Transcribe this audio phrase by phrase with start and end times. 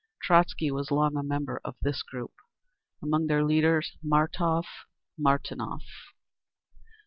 [0.19, 2.33] Trotzky was long a member of this group.
[3.03, 4.63] Among their leaders: Martov,
[5.15, 5.81] Martinov.